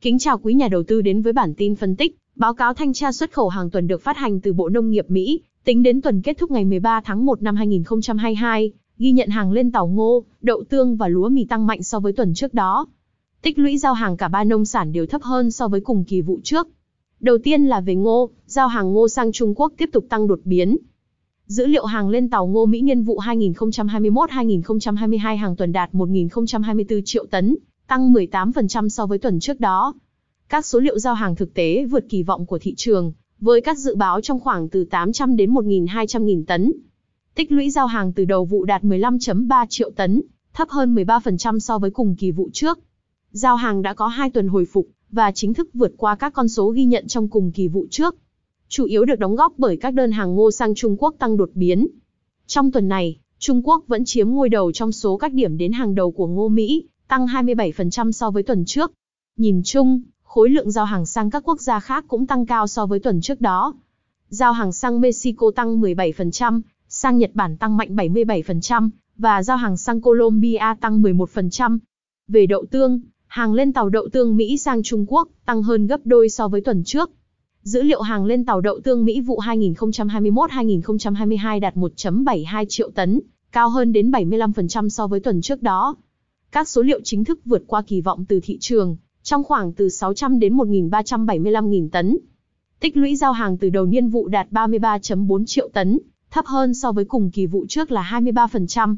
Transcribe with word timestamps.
Kính 0.00 0.18
chào 0.18 0.38
quý 0.38 0.54
nhà 0.54 0.68
đầu 0.68 0.82
tư 0.82 1.02
đến 1.02 1.22
với 1.22 1.32
bản 1.32 1.54
tin 1.54 1.74
phân 1.74 1.96
tích, 1.96 2.16
báo 2.36 2.54
cáo 2.54 2.74
thanh 2.74 2.92
tra 2.92 3.12
xuất 3.12 3.32
khẩu 3.32 3.48
hàng 3.48 3.70
tuần 3.70 3.86
được 3.86 4.02
phát 4.02 4.16
hành 4.16 4.40
từ 4.40 4.52
Bộ 4.52 4.68
Nông 4.68 4.90
nghiệp 4.90 5.04
Mỹ, 5.08 5.40
tính 5.64 5.82
đến 5.82 6.00
tuần 6.00 6.22
kết 6.22 6.38
thúc 6.38 6.50
ngày 6.50 6.64
13 6.64 7.00
tháng 7.04 7.26
1 7.26 7.42
năm 7.42 7.56
2022, 7.56 8.72
ghi 8.98 9.12
nhận 9.12 9.28
hàng 9.28 9.52
lên 9.52 9.72
tàu 9.72 9.86
ngô, 9.86 10.24
đậu 10.42 10.64
tương 10.68 10.96
và 10.96 11.08
lúa 11.08 11.28
mì 11.28 11.44
tăng 11.44 11.66
mạnh 11.66 11.82
so 11.82 12.00
với 12.00 12.12
tuần 12.12 12.34
trước 12.34 12.54
đó. 12.54 12.86
Tích 13.42 13.58
lũy 13.58 13.78
giao 13.78 13.94
hàng 13.94 14.16
cả 14.16 14.28
ba 14.28 14.44
nông 14.44 14.64
sản 14.64 14.92
đều 14.92 15.06
thấp 15.06 15.22
hơn 15.22 15.50
so 15.50 15.68
với 15.68 15.80
cùng 15.80 16.04
kỳ 16.04 16.20
vụ 16.20 16.40
trước. 16.42 16.68
Đầu 17.20 17.38
tiên 17.38 17.64
là 17.64 17.80
về 17.80 17.94
ngô, 17.94 18.30
giao 18.46 18.68
hàng 18.68 18.92
ngô 18.92 19.08
sang 19.08 19.32
Trung 19.32 19.54
Quốc 19.56 19.72
tiếp 19.78 19.90
tục 19.92 20.06
tăng 20.08 20.26
đột 20.26 20.40
biến. 20.44 20.76
Dữ 21.46 21.66
liệu 21.66 21.84
hàng 21.84 22.08
lên 22.08 22.30
tàu 22.30 22.46
ngô 22.46 22.66
Mỹ 22.66 22.82
niên 22.82 23.02
vụ 23.02 23.20
2021-2022 23.20 25.36
hàng 25.36 25.56
tuần 25.56 25.72
đạt 25.72 25.92
1.024 25.92 27.00
triệu 27.04 27.26
tấn, 27.26 27.56
tăng 27.88 28.12
18% 28.12 28.88
so 28.88 29.06
với 29.06 29.18
tuần 29.18 29.40
trước 29.40 29.60
đó. 29.60 29.94
Các 30.48 30.66
số 30.66 30.78
liệu 30.78 30.98
giao 30.98 31.14
hàng 31.14 31.36
thực 31.36 31.54
tế 31.54 31.84
vượt 31.84 32.04
kỳ 32.08 32.22
vọng 32.22 32.46
của 32.46 32.58
thị 32.58 32.74
trường, 32.76 33.12
với 33.40 33.60
các 33.60 33.78
dự 33.78 33.96
báo 33.96 34.20
trong 34.20 34.40
khoảng 34.40 34.68
từ 34.68 34.84
800 34.84 35.36
đến 35.36 35.54
1.200 35.54 36.22
nghìn 36.22 36.44
tấn. 36.44 36.72
Tích 37.34 37.52
lũy 37.52 37.70
giao 37.70 37.86
hàng 37.86 38.12
từ 38.12 38.24
đầu 38.24 38.44
vụ 38.44 38.64
đạt 38.64 38.82
15.3 38.82 39.66
triệu 39.68 39.90
tấn, 39.90 40.22
thấp 40.54 40.68
hơn 40.68 40.94
13% 40.94 41.58
so 41.58 41.78
với 41.78 41.90
cùng 41.90 42.16
kỳ 42.18 42.30
vụ 42.30 42.50
trước. 42.52 42.78
Giao 43.30 43.56
hàng 43.56 43.82
đã 43.82 43.94
có 43.94 44.06
2 44.06 44.30
tuần 44.30 44.48
hồi 44.48 44.64
phục, 44.64 44.88
và 45.10 45.32
chính 45.32 45.54
thức 45.54 45.68
vượt 45.74 45.92
qua 45.96 46.16
các 46.16 46.32
con 46.32 46.48
số 46.48 46.70
ghi 46.70 46.84
nhận 46.84 47.06
trong 47.06 47.28
cùng 47.28 47.52
kỳ 47.52 47.68
vụ 47.68 47.86
trước. 47.90 48.16
Chủ 48.68 48.84
yếu 48.84 49.04
được 49.04 49.18
đóng 49.18 49.36
góp 49.36 49.52
bởi 49.58 49.76
các 49.76 49.94
đơn 49.94 50.12
hàng 50.12 50.34
ngô 50.34 50.50
sang 50.50 50.74
Trung 50.74 50.96
Quốc 50.98 51.14
tăng 51.18 51.36
đột 51.36 51.50
biến. 51.54 51.86
Trong 52.46 52.72
tuần 52.72 52.88
này, 52.88 53.18
Trung 53.38 53.68
Quốc 53.68 53.84
vẫn 53.86 54.04
chiếm 54.04 54.30
ngôi 54.30 54.48
đầu 54.48 54.72
trong 54.72 54.92
số 54.92 55.16
các 55.16 55.32
điểm 55.32 55.56
đến 55.58 55.72
hàng 55.72 55.94
đầu 55.94 56.10
của 56.10 56.26
ngô 56.26 56.48
Mỹ, 56.48 56.84
tăng 57.08 57.26
27% 57.26 58.10
so 58.10 58.30
với 58.30 58.42
tuần 58.42 58.64
trước. 58.64 58.92
Nhìn 59.36 59.62
chung, 59.64 60.00
khối 60.22 60.50
lượng 60.50 60.70
giao 60.70 60.84
hàng 60.84 61.06
sang 61.06 61.30
các 61.30 61.42
quốc 61.46 61.60
gia 61.60 61.80
khác 61.80 62.04
cũng 62.08 62.26
tăng 62.26 62.46
cao 62.46 62.66
so 62.66 62.86
với 62.86 62.98
tuần 62.98 63.20
trước 63.20 63.40
đó. 63.40 63.74
Giao 64.28 64.52
hàng 64.52 64.72
sang 64.72 65.00
Mexico 65.00 65.50
tăng 65.56 65.80
17%, 65.80 66.60
sang 66.88 67.18
Nhật 67.18 67.30
Bản 67.34 67.56
tăng 67.56 67.76
mạnh 67.76 67.96
77%, 67.96 68.90
và 69.16 69.42
giao 69.42 69.56
hàng 69.56 69.76
sang 69.76 70.00
Colombia 70.00 70.74
tăng 70.80 71.02
11%. 71.02 71.78
Về 72.28 72.46
đậu 72.46 72.64
tương, 72.70 73.00
hàng 73.26 73.54
lên 73.54 73.72
tàu 73.72 73.88
đậu 73.88 74.08
tương 74.12 74.36
Mỹ 74.36 74.58
sang 74.58 74.82
Trung 74.82 75.06
Quốc 75.08 75.28
tăng 75.46 75.62
hơn 75.62 75.86
gấp 75.86 76.00
đôi 76.04 76.28
so 76.28 76.48
với 76.48 76.60
tuần 76.60 76.84
trước. 76.84 77.10
Dữ 77.62 77.82
liệu 77.82 78.00
hàng 78.00 78.24
lên 78.24 78.44
tàu 78.44 78.60
đậu 78.60 78.80
tương 78.80 79.04
Mỹ 79.04 79.20
vụ 79.20 79.40
2021-2022 79.40 81.60
đạt 81.60 81.76
1.72 81.76 82.64
triệu 82.68 82.90
tấn, 82.90 83.20
cao 83.52 83.68
hơn 83.68 83.92
đến 83.92 84.10
75% 84.10 84.88
so 84.88 85.06
với 85.06 85.20
tuần 85.20 85.40
trước 85.40 85.62
đó. 85.62 85.96
Các 86.52 86.68
số 86.68 86.82
liệu 86.82 87.00
chính 87.04 87.24
thức 87.24 87.40
vượt 87.44 87.62
qua 87.66 87.82
kỳ 87.82 88.00
vọng 88.00 88.24
từ 88.28 88.40
thị 88.42 88.58
trường, 88.60 88.96
trong 89.22 89.44
khoảng 89.44 89.72
từ 89.72 89.88
600 89.88 90.38
đến 90.38 90.56
1.375.000 90.56 91.88
tấn. 91.88 92.16
Tích 92.80 92.96
lũy 92.96 93.16
giao 93.16 93.32
hàng 93.32 93.58
từ 93.58 93.70
đầu 93.70 93.86
niên 93.86 94.08
vụ 94.08 94.28
đạt 94.28 94.50
33.4 94.50 95.44
triệu 95.46 95.68
tấn, 95.68 95.98
thấp 96.30 96.46
hơn 96.46 96.74
so 96.74 96.92
với 96.92 97.04
cùng 97.04 97.30
kỳ 97.30 97.46
vụ 97.46 97.66
trước 97.68 97.92
là 97.92 98.20
23%. 98.22 98.96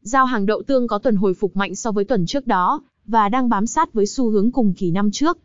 Giao 0.00 0.24
hàng 0.24 0.46
đậu 0.46 0.62
tương 0.62 0.88
có 0.88 0.98
tuần 0.98 1.16
hồi 1.16 1.34
phục 1.34 1.56
mạnh 1.56 1.74
so 1.74 1.92
với 1.92 2.04
tuần 2.04 2.26
trước 2.26 2.46
đó, 2.46 2.82
và 3.06 3.28
đang 3.28 3.48
bám 3.48 3.66
sát 3.66 3.92
với 3.92 4.06
xu 4.06 4.30
hướng 4.30 4.52
cùng 4.52 4.74
kỳ 4.74 4.90
năm 4.90 5.10
trước. 5.10 5.38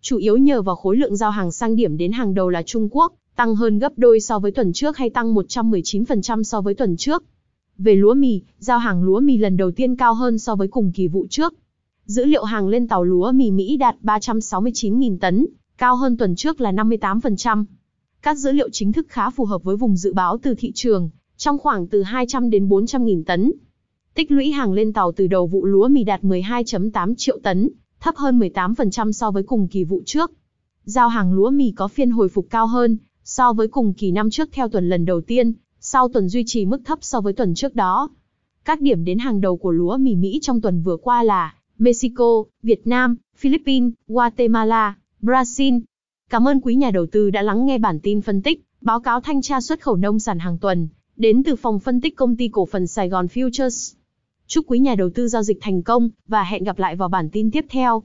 Chủ 0.00 0.16
yếu 0.16 0.36
nhờ 0.36 0.62
vào 0.62 0.76
khối 0.76 0.96
lượng 0.96 1.16
giao 1.16 1.30
hàng 1.30 1.50
sang 1.50 1.76
điểm 1.76 1.96
đến 1.96 2.12
hàng 2.12 2.34
đầu 2.34 2.48
là 2.48 2.62
Trung 2.62 2.88
Quốc, 2.90 3.12
tăng 3.36 3.54
hơn 3.54 3.78
gấp 3.78 3.92
đôi 3.96 4.20
so 4.20 4.38
với 4.38 4.52
tuần 4.52 4.72
trước 4.72 4.96
hay 4.96 5.10
tăng 5.10 5.34
119% 5.34 6.42
so 6.42 6.60
với 6.60 6.74
tuần 6.74 6.96
trước. 6.96 7.24
Về 7.78 7.94
lúa 7.94 8.14
mì, 8.14 8.42
giao 8.58 8.78
hàng 8.78 9.02
lúa 9.02 9.20
mì 9.20 9.38
lần 9.38 9.56
đầu 9.56 9.70
tiên 9.70 9.96
cao 9.96 10.14
hơn 10.14 10.38
so 10.38 10.54
với 10.54 10.68
cùng 10.68 10.92
kỳ 10.92 11.08
vụ 11.08 11.26
trước. 11.30 11.54
Dữ 12.06 12.24
liệu 12.24 12.44
hàng 12.44 12.68
lên 12.68 12.88
tàu 12.88 13.04
lúa 13.04 13.32
mì 13.32 13.50
Mỹ 13.50 13.76
đạt 13.76 13.96
369.000 14.02 15.18
tấn, 15.18 15.46
cao 15.78 15.96
hơn 15.96 16.16
tuần 16.16 16.36
trước 16.36 16.60
là 16.60 16.72
58%. 16.72 17.64
Các 18.22 18.38
dữ 18.38 18.52
liệu 18.52 18.68
chính 18.72 18.92
thức 18.92 19.06
khá 19.08 19.30
phù 19.30 19.44
hợp 19.44 19.64
với 19.64 19.76
vùng 19.76 19.96
dự 19.96 20.12
báo 20.12 20.38
từ 20.42 20.54
thị 20.58 20.72
trường, 20.74 21.10
trong 21.36 21.58
khoảng 21.58 21.86
từ 21.86 22.02
200 22.02 22.50
đến 22.50 22.68
400.000 22.68 23.22
tấn. 23.24 23.52
Tích 24.14 24.30
lũy 24.30 24.50
hàng 24.50 24.72
lên 24.72 24.92
tàu 24.92 25.12
từ 25.12 25.26
đầu 25.26 25.46
vụ 25.46 25.64
lúa 25.64 25.88
mì 25.88 26.04
đạt 26.04 26.22
12.8 26.22 27.14
triệu 27.14 27.38
tấn, 27.42 27.68
thấp 28.00 28.16
hơn 28.16 28.38
18% 28.38 29.12
so 29.12 29.30
với 29.30 29.42
cùng 29.42 29.68
kỳ 29.68 29.84
vụ 29.84 30.02
trước. 30.06 30.32
Giao 30.84 31.08
hàng 31.08 31.32
lúa 31.32 31.50
mì 31.50 31.72
có 31.76 31.88
phiên 31.88 32.10
hồi 32.10 32.28
phục 32.28 32.46
cao 32.50 32.66
hơn 32.66 32.96
so 33.24 33.52
với 33.52 33.68
cùng 33.68 33.94
kỳ 33.94 34.10
năm 34.10 34.30
trước 34.30 34.48
theo 34.52 34.68
tuần 34.68 34.88
lần 34.88 35.04
đầu 35.04 35.20
tiên, 35.20 35.52
sau 35.88 36.08
tuần 36.08 36.28
duy 36.28 36.42
trì 36.46 36.66
mức 36.66 36.80
thấp 36.84 36.98
so 37.02 37.20
với 37.20 37.32
tuần 37.32 37.54
trước 37.54 37.74
đó. 37.74 38.10
Các 38.64 38.80
điểm 38.80 39.04
đến 39.04 39.18
hàng 39.18 39.40
đầu 39.40 39.56
của 39.56 39.70
lúa 39.70 39.96
mì 39.96 40.14
Mỹ 40.14 40.38
trong 40.42 40.60
tuần 40.60 40.82
vừa 40.82 40.96
qua 40.96 41.22
là 41.22 41.54
Mexico, 41.78 42.44
Việt 42.62 42.86
Nam, 42.86 43.16
Philippines, 43.36 43.92
Guatemala, 44.08 44.96
Brazil. 45.22 45.80
Cảm 46.30 46.48
ơn 46.48 46.60
quý 46.60 46.74
nhà 46.74 46.90
đầu 46.90 47.06
tư 47.06 47.30
đã 47.30 47.42
lắng 47.42 47.66
nghe 47.66 47.78
bản 47.78 48.00
tin 48.00 48.20
phân 48.20 48.42
tích, 48.42 48.64
báo 48.80 49.00
cáo 49.00 49.20
thanh 49.20 49.42
tra 49.42 49.60
xuất 49.60 49.80
khẩu 49.80 49.96
nông 49.96 50.18
sản 50.18 50.38
hàng 50.38 50.58
tuần, 50.58 50.88
đến 51.16 51.42
từ 51.42 51.56
phòng 51.56 51.80
phân 51.80 52.00
tích 52.00 52.16
công 52.16 52.36
ty 52.36 52.48
cổ 52.48 52.66
phần 52.66 52.86
Sài 52.86 53.08
Gòn 53.08 53.26
Futures. 53.26 53.94
Chúc 54.46 54.64
quý 54.68 54.78
nhà 54.78 54.94
đầu 54.94 55.10
tư 55.14 55.28
giao 55.28 55.42
dịch 55.42 55.58
thành 55.60 55.82
công, 55.82 56.10
và 56.28 56.44
hẹn 56.44 56.64
gặp 56.64 56.78
lại 56.78 56.96
vào 56.96 57.08
bản 57.08 57.30
tin 57.30 57.50
tiếp 57.50 57.64
theo. 57.68 58.02